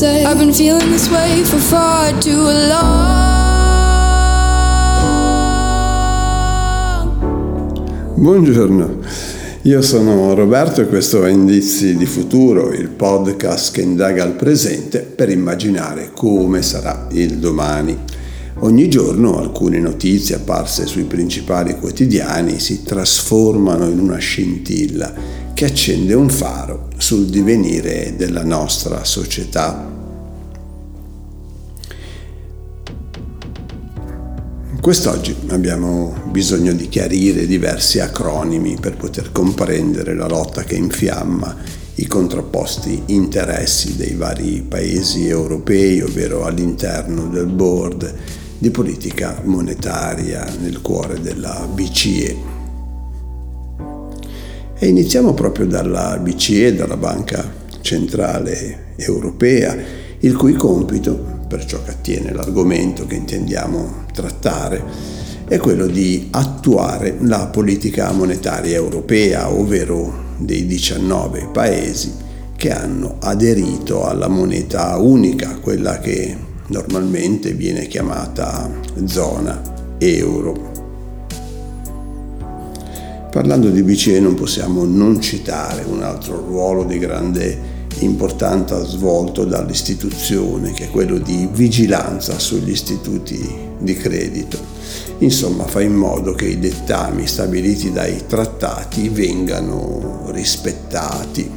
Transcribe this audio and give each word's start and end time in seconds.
say 0.00 0.24
I've 0.24 0.38
been 0.38 0.54
feeling 0.54 0.90
this 0.90 1.10
way 1.10 1.44
for 1.44 1.58
far 1.58 2.18
too 2.20 2.42
long. 2.42 3.18
Buongiorno, 8.14 8.98
io 9.62 9.82
sono 9.82 10.32
Roberto 10.32 10.80
e 10.80 10.86
questo 10.86 11.26
è 11.26 11.30
Indizi 11.30 11.98
di 11.98 12.06
Futuro, 12.06 12.72
il 12.72 12.88
podcast 12.88 13.74
che 13.74 13.82
indaga 13.82 14.24
il 14.24 14.32
presente 14.32 15.00
per 15.00 15.28
immaginare 15.28 16.12
come 16.14 16.62
sarà 16.62 17.08
il 17.10 17.36
domani. 17.36 17.98
Ogni 18.60 18.88
giorno 18.88 19.38
alcune 19.38 19.80
notizie 19.80 20.36
apparse 20.36 20.86
sui 20.86 21.04
principali 21.04 21.78
quotidiani 21.78 22.58
si 22.58 22.82
trasformano 22.82 23.86
in 23.86 23.98
una 23.98 24.16
scintilla 24.16 25.39
che 25.54 25.64
accende 25.64 26.14
un 26.14 26.28
faro 26.28 26.88
sul 26.96 27.26
divenire 27.26 28.14
della 28.16 28.44
nostra 28.44 29.04
società. 29.04 29.88
Quest'oggi 34.80 35.36
abbiamo 35.48 36.14
bisogno 36.30 36.72
di 36.72 36.88
chiarire 36.88 37.46
diversi 37.46 38.00
acronimi 38.00 38.78
per 38.80 38.96
poter 38.96 39.30
comprendere 39.30 40.14
la 40.14 40.26
lotta 40.26 40.64
che 40.64 40.74
infiamma 40.74 41.54
i 41.96 42.06
contrapposti 42.06 43.02
interessi 43.06 43.96
dei 43.96 44.14
vari 44.14 44.64
paesi 44.66 45.28
europei, 45.28 46.00
ovvero 46.00 46.46
all'interno 46.46 47.26
del 47.26 47.46
board 47.46 48.14
di 48.56 48.70
politica 48.70 49.42
monetaria 49.44 50.46
nel 50.60 50.80
cuore 50.80 51.20
della 51.20 51.68
BCE. 51.70 52.59
E 54.82 54.88
iniziamo 54.88 55.34
proprio 55.34 55.66
dalla 55.66 56.16
BCE, 56.16 56.74
dalla 56.74 56.96
Banca 56.96 57.52
Centrale 57.82 58.94
Europea, 58.96 59.76
il 60.20 60.34
cui 60.34 60.54
compito 60.54 61.42
per 61.46 61.66
ciò 61.66 61.82
che 61.82 61.90
attiene 61.90 62.32
l'argomento 62.32 63.04
che 63.06 63.14
intendiamo 63.16 64.06
trattare, 64.14 64.82
è 65.46 65.58
quello 65.58 65.86
di 65.86 66.28
attuare 66.30 67.18
la 67.20 67.48
politica 67.48 68.10
monetaria 68.12 68.74
europea, 68.74 69.52
ovvero 69.52 70.36
dei 70.38 70.64
19 70.64 71.50
paesi 71.52 72.14
che 72.56 72.72
hanno 72.72 73.16
aderito 73.20 74.06
alla 74.06 74.28
moneta 74.28 74.96
unica, 74.96 75.58
quella 75.60 75.98
che 75.98 76.34
normalmente 76.68 77.52
viene 77.52 77.86
chiamata 77.86 78.70
zona 79.04 79.60
euro. 79.98 80.69
Parlando 83.30 83.70
di 83.70 83.84
BCE 83.84 84.18
non 84.18 84.34
possiamo 84.34 84.84
non 84.84 85.20
citare 85.20 85.84
un 85.84 86.02
altro 86.02 86.44
ruolo 86.44 86.82
di 86.82 86.98
grande 86.98 87.78
importante 88.00 88.84
svolto 88.84 89.44
dall'istituzione, 89.44 90.72
che 90.72 90.86
è 90.86 90.90
quello 90.90 91.16
di 91.18 91.48
vigilanza 91.52 92.40
sugli 92.40 92.70
istituti 92.70 93.38
di 93.78 93.94
credito. 93.94 94.58
Insomma, 95.18 95.64
fa 95.64 95.80
in 95.80 95.94
modo 95.94 96.32
che 96.32 96.46
i 96.46 96.58
dettami 96.58 97.28
stabiliti 97.28 97.92
dai 97.92 98.24
trattati 98.26 99.08
vengano 99.08 100.24
rispettati. 100.32 101.48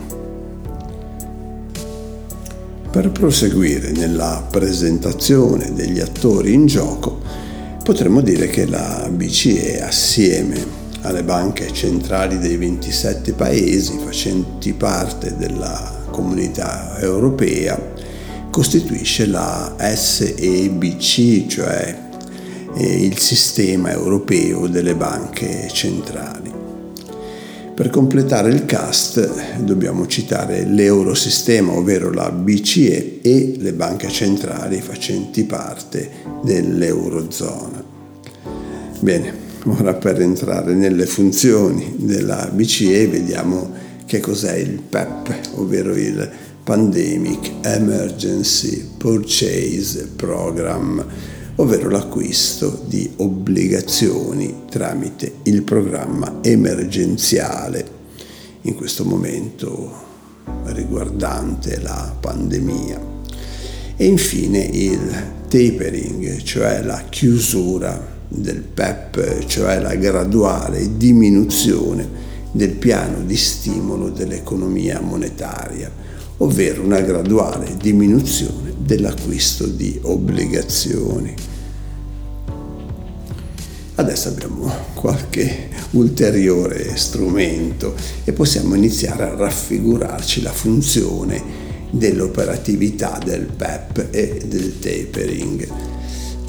Per 2.91 3.09
proseguire 3.09 3.91
nella 3.93 4.45
presentazione 4.47 5.73
degli 5.73 5.99
attori 5.99 6.53
in 6.53 6.67
gioco, 6.67 7.19
potremmo 7.83 8.21
dire 8.21 8.45
che 8.45 8.67
la 8.67 9.09
BCE 9.11 9.81
assieme 9.81 10.82
alle 11.03 11.23
banche 11.23 11.71
centrali 11.71 12.37
dei 12.39 12.57
27 12.57 13.33
paesi 13.33 13.99
facenti 14.03 14.73
parte 14.73 15.35
della 15.37 16.05
comunità 16.09 16.99
europea 16.99 17.91
costituisce 18.49 19.25
la 19.25 19.75
SEBC, 19.77 21.47
cioè 21.47 21.99
eh, 22.75 23.05
il 23.05 23.17
sistema 23.17 23.91
europeo 23.91 24.67
delle 24.67 24.95
banche 24.95 25.67
centrali. 25.71 26.51
Per 27.73 27.89
completare 27.89 28.49
il 28.49 28.65
cast 28.65 29.57
dobbiamo 29.59 30.05
citare 30.05 30.63
l'Eurosistema, 30.63 31.73
ovvero 31.73 32.11
la 32.11 32.29
BCE 32.29 33.21
e 33.21 33.55
le 33.57 33.73
banche 33.73 34.09
centrali 34.09 34.79
facenti 34.79 35.43
parte 35.43 36.09
dell'Eurozona. 36.43 37.83
Bene, 38.99 39.52
ora 39.65 39.93
per 39.93 40.21
entrare 40.21 40.73
nelle 40.73 41.05
funzioni 41.05 41.95
della 41.97 42.49
BCE 42.51 43.07
vediamo 43.07 43.71
che 44.05 44.19
cos'è 44.19 44.55
il 44.55 44.79
PEP, 44.81 45.55
ovvero 45.55 45.95
il 45.95 46.29
Pandemic 46.63 47.51
Emergency 47.61 48.89
Purchase 48.97 50.09
Program, 50.15 51.05
ovvero 51.55 51.89
l'acquisto 51.89 52.83
di 52.85 53.09
obbligazioni 53.17 54.63
tramite 54.69 55.35
il 55.43 55.63
programma 55.63 56.39
emergenziale 56.41 58.01
in 58.61 58.75
questo 58.75 59.05
momento 59.05 60.11
riguardante 60.65 61.79
la 61.79 62.15
pandemia. 62.19 63.11
E 63.95 64.05
infine 64.05 64.59
il 64.59 65.31
tapering, 65.47 66.41
cioè 66.41 66.81
la 66.81 67.03
chiusura 67.09 68.12
del 68.33 68.61
PEP, 68.61 69.45
cioè 69.45 69.79
la 69.79 69.95
graduale 69.95 70.97
diminuzione 70.97 72.21
del 72.51 72.71
piano 72.71 73.23
di 73.23 73.35
stimolo 73.35 74.09
dell'economia 74.09 74.99
monetaria, 74.99 75.91
ovvero 76.37 76.83
una 76.83 76.99
graduale 77.01 77.75
diminuzione 77.81 78.73
dell'acquisto 78.77 79.65
di 79.65 79.99
obbligazioni. 80.01 81.33
Adesso 83.95 84.27
abbiamo 84.29 84.71
qualche 84.95 85.69
ulteriore 85.91 86.97
strumento 86.97 87.93
e 88.23 88.33
possiamo 88.33 88.73
iniziare 88.73 89.23
a 89.23 89.35
raffigurarci 89.35 90.41
la 90.41 90.51
funzione 90.51 91.41
dell'operatività 91.91 93.19
del 93.23 93.45
PEP 93.45 94.07
e 94.09 94.41
del 94.47 94.79
tapering. 94.79 95.67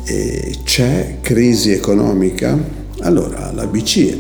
E 0.07 0.59
c'è 0.65 1.19
crisi 1.23 1.71
economica? 1.71 2.59
Allora 3.01 3.51
la 3.53 3.67
BCE 3.67 4.19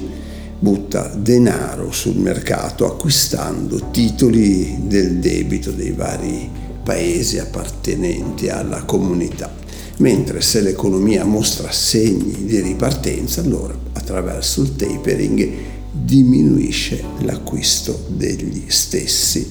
butta 0.58 1.12
denaro 1.14 1.92
sul 1.92 2.16
mercato 2.16 2.86
acquistando 2.86 3.90
titoli 3.90 4.78
del 4.86 5.16
debito 5.18 5.72
dei 5.72 5.92
vari 5.92 6.48
paesi 6.82 7.38
appartenenti 7.38 8.48
alla 8.48 8.84
comunità. 8.84 9.52
Mentre 9.98 10.40
se 10.40 10.62
l'economia 10.62 11.26
mostra 11.26 11.70
segni 11.70 12.46
di 12.46 12.60
ripartenza, 12.60 13.42
allora 13.42 13.76
attraverso 13.92 14.62
il 14.62 14.76
tapering 14.76 15.52
diminuisce 15.92 17.04
l'acquisto 17.20 18.06
degli 18.08 18.64
stessi 18.68 19.48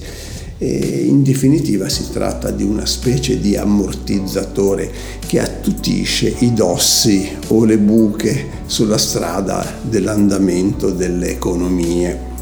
in 0.58 1.22
definitiva 1.22 1.88
si 1.88 2.10
tratta 2.10 2.50
di 2.50 2.62
una 2.62 2.86
specie 2.86 3.40
di 3.40 3.56
ammortizzatore 3.56 4.90
che 5.26 5.40
attutisce 5.40 6.32
i 6.38 6.52
dossi 6.52 7.28
o 7.48 7.64
le 7.64 7.78
buche 7.78 8.46
sulla 8.66 8.98
strada 8.98 9.64
dell'andamento 9.82 10.90
delle 10.90 11.30
economie. 11.30 12.32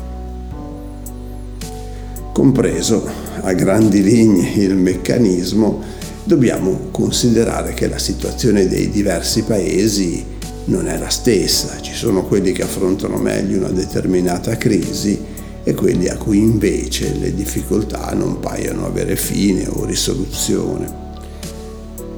Compreso 2.32 3.08
a 3.40 3.52
grandi 3.52 4.02
linee 4.02 4.62
il 4.62 4.74
meccanismo, 4.74 5.82
dobbiamo 6.24 6.88
considerare 6.90 7.74
che 7.74 7.88
la 7.88 7.98
situazione 7.98 8.68
dei 8.68 8.90
diversi 8.90 9.42
paesi 9.42 10.24
non 10.66 10.86
è 10.86 10.96
la 10.98 11.08
stessa, 11.08 11.80
ci 11.80 11.92
sono 11.92 12.24
quelli 12.24 12.52
che 12.52 12.62
affrontano 12.62 13.16
meglio 13.16 13.58
una 13.58 13.70
determinata 13.70 14.56
crisi 14.56 15.18
e 15.64 15.74
quelli 15.74 16.08
a 16.08 16.16
cui 16.16 16.38
invece 16.38 17.16
le 17.18 17.34
difficoltà 17.34 18.12
non 18.14 18.40
paiono 18.40 18.86
avere 18.86 19.16
fine 19.16 19.66
o 19.68 19.84
risoluzione. 19.84 21.00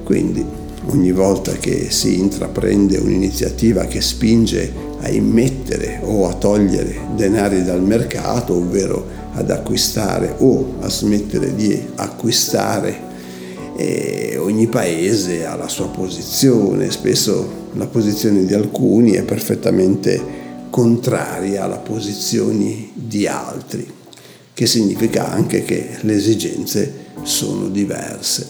Quindi 0.03 0.45
ogni 0.87 1.13
volta 1.13 1.53
che 1.53 1.91
si 1.91 2.19
intraprende 2.19 2.99
un'iniziativa 2.99 3.85
che 3.85 4.01
spinge 4.01 4.73
a 5.01 5.09
immettere 5.09 6.01
o 6.03 6.29
a 6.29 6.35
togliere 6.35 6.97
denari 7.17 7.65
dal 7.65 7.83
mercato, 7.83 8.55
ovvero 8.55 9.07
ad 9.33 9.51
acquistare 9.51 10.35
o 10.39 10.77
a 10.81 10.89
smettere 10.89 11.55
di 11.55 11.83
acquistare, 11.97 13.13
e 13.77 14.37
ogni 14.39 14.69
paese 14.69 15.45
ha 15.45 15.57
la 15.57 15.69
sua 15.69 15.89
posizione, 15.89 16.91
spesso 16.91 17.63
la 17.73 17.87
posizione 17.87 18.45
di 18.45 18.55
alcuni 18.55 19.13
è 19.13 19.25
perfettamente 19.25 20.43
contraria 20.75 21.63
alla 21.63 21.79
posizione 21.79 22.89
di 22.95 23.29
altri, 23.29 23.87
che 24.53 24.67
significa 24.67 25.31
anche 25.31 25.63
che 25.63 25.99
le 26.01 26.15
esigenze 26.17 27.05
sono 27.23 27.69
diverse. 27.69 28.49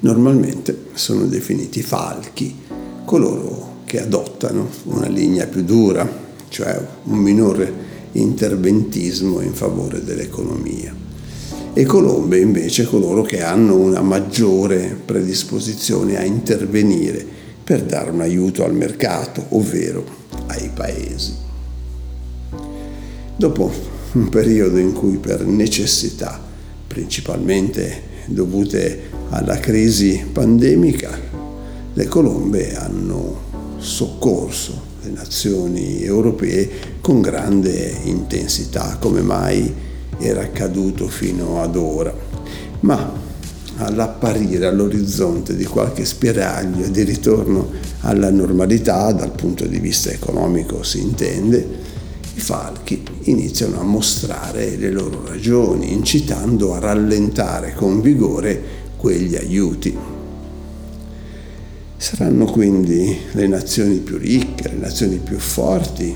Normalmente 0.00 0.86
sono 0.94 1.26
definiti 1.26 1.82
falchi 1.82 2.56
coloro 3.04 3.80
che 3.84 4.00
adottano 4.00 4.70
una 4.84 5.08
linea 5.08 5.46
più 5.46 5.62
dura, 5.64 6.10
cioè 6.48 6.82
un 7.02 7.18
minore 7.18 7.70
interventismo 8.12 9.42
in 9.42 9.52
favore 9.52 10.02
dell'economia. 10.02 10.94
e 11.74 11.84
colombe 11.84 12.38
invece 12.40 12.86
coloro 12.86 13.22
che 13.22 13.42
hanno 13.42 13.76
una 13.76 14.00
maggiore 14.00 14.98
predisposizione 15.04 16.16
a 16.16 16.24
intervenire 16.24 17.36
per 17.68 17.82
dare 17.82 18.08
un 18.08 18.22
aiuto 18.22 18.64
al 18.64 18.72
mercato, 18.72 19.44
ovvero 19.50 20.02
ai 20.46 20.70
paesi. 20.72 21.34
Dopo 23.36 23.70
un 24.12 24.30
periodo 24.30 24.78
in 24.78 24.94
cui 24.94 25.18
per 25.18 25.44
necessità, 25.44 26.40
principalmente 26.86 28.24
dovute 28.24 29.10
alla 29.28 29.60
crisi 29.60 30.24
pandemica, 30.32 31.10
le 31.92 32.06
colombe 32.06 32.74
hanno 32.74 33.76
soccorso 33.76 34.86
le 35.02 35.10
nazioni 35.10 36.02
europee 36.02 36.70
con 37.02 37.20
grande 37.20 37.98
intensità, 38.04 38.96
come 38.98 39.20
mai 39.20 39.70
era 40.16 40.40
accaduto 40.40 41.06
fino 41.06 41.60
ad 41.60 41.76
ora. 41.76 42.14
Ma 42.80 43.26
all'apparire 43.78 44.66
all'orizzonte 44.66 45.54
di 45.56 45.64
qualche 45.64 46.04
spiraglio 46.04 46.88
di 46.88 47.02
ritorno 47.02 47.70
alla 48.00 48.30
normalità 48.30 49.12
dal 49.12 49.32
punto 49.32 49.66
di 49.66 49.78
vista 49.78 50.10
economico 50.10 50.82
si 50.82 51.00
intende, 51.00 51.66
i 52.34 52.40
falchi 52.40 53.02
iniziano 53.22 53.80
a 53.80 53.84
mostrare 53.84 54.76
le 54.76 54.90
loro 54.90 55.24
ragioni, 55.26 55.92
incitando 55.92 56.74
a 56.74 56.78
rallentare 56.78 57.74
con 57.74 58.00
vigore 58.00 58.60
quegli 58.96 59.34
aiuti. 59.34 59.96
Saranno 61.96 62.44
quindi 62.46 63.16
le 63.32 63.46
nazioni 63.48 63.96
più 63.98 64.18
ricche, 64.18 64.68
le 64.68 64.78
nazioni 64.78 65.18
più 65.18 65.38
forti 65.38 66.14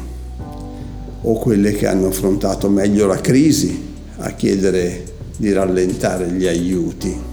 o 1.25 1.38
quelle 1.38 1.73
che 1.73 1.87
hanno 1.87 2.08
affrontato 2.08 2.69
meglio 2.69 3.06
la 3.06 3.20
crisi 3.20 3.91
a 4.19 4.31
chiedere 4.32 5.05
di 5.37 5.53
rallentare 5.53 6.31
gli 6.31 6.47
aiuti, 6.47 7.31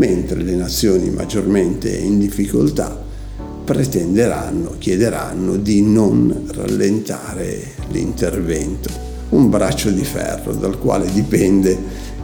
mentre 0.00 0.40
le 0.40 0.54
nazioni 0.54 1.10
maggiormente 1.10 1.90
in 1.90 2.18
difficoltà 2.18 2.98
pretenderanno, 3.62 4.76
chiederanno 4.78 5.56
di 5.56 5.82
non 5.82 6.46
rallentare 6.52 7.74
l'intervento, 7.90 8.88
un 9.28 9.50
braccio 9.50 9.90
di 9.90 10.02
ferro 10.02 10.54
dal 10.54 10.78
quale 10.78 11.12
dipende 11.12 11.76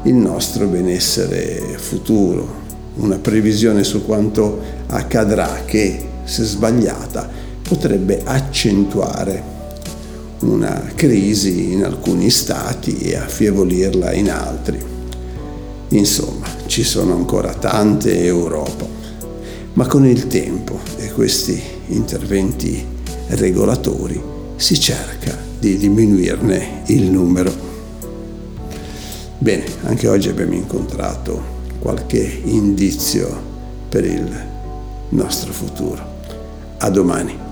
il 0.04 0.14
nostro 0.14 0.66
benessere 0.68 1.76
futuro, 1.76 2.64
una 2.96 3.18
previsione 3.18 3.84
su 3.84 4.06
quanto 4.06 4.58
accadrà 4.86 5.64
che, 5.66 6.02
se 6.24 6.44
sbagliata, 6.44 7.28
potrebbe 7.60 8.22
accentuare 8.24 9.54
una 10.40 10.92
crisi 10.94 11.72
in 11.72 11.84
alcuni 11.84 12.30
stati 12.30 12.96
e 13.00 13.16
affievolirla 13.16 14.12
in 14.12 14.30
altri. 14.30 14.95
Insomma, 15.88 16.46
ci 16.66 16.82
sono 16.82 17.14
ancora 17.14 17.54
tante 17.54 18.24
Europa, 18.24 18.86
ma 19.74 19.86
con 19.86 20.04
il 20.06 20.26
tempo 20.26 20.78
e 20.96 21.12
questi 21.12 21.62
interventi 21.88 22.84
regolatori 23.28 24.20
si 24.56 24.78
cerca 24.80 25.36
di 25.58 25.76
diminuirne 25.76 26.82
il 26.86 27.10
numero. 27.10 27.52
Bene, 29.38 29.64
anche 29.84 30.08
oggi 30.08 30.28
abbiamo 30.28 30.54
incontrato 30.54 31.54
qualche 31.78 32.40
indizio 32.44 33.28
per 33.88 34.04
il 34.04 34.28
nostro 35.10 35.52
futuro. 35.52 36.14
A 36.78 36.90
domani. 36.90 37.45